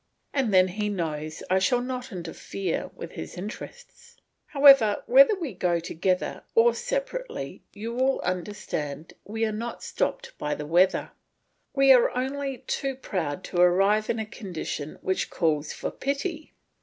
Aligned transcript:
And 0.33 0.51
then 0.51 0.69
he 0.69 0.89
knows 0.89 1.43
I 1.47 1.59
shall 1.59 1.79
not 1.79 2.11
interfere 2.11 2.89
with 2.95 3.11
his 3.11 3.37
interests. 3.37 4.17
However, 4.47 5.03
whether 5.05 5.35
we 5.39 5.53
go 5.53 5.79
together 5.79 6.41
or 6.55 6.73
separately 6.73 7.61
you 7.71 7.93
will 7.93 8.19
understand 8.21 9.09
that 9.09 9.17
we 9.25 9.45
are 9.45 9.51
not 9.51 9.83
stopped 9.83 10.35
by 10.39 10.55
the 10.55 10.65
weather; 10.65 11.11
we 11.75 11.91
are 11.93 12.09
only 12.17 12.63
too 12.65 12.95
proud 12.95 13.43
to 13.43 13.61
arrive 13.61 14.09
in 14.09 14.17
a 14.17 14.25
condition 14.25 14.97
which 15.03 15.29
calls 15.29 15.71
for 15.71 15.91
pity. 15.91 16.55